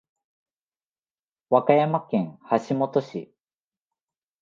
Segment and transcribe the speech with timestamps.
[1.51, 3.35] 和歌山県橋本市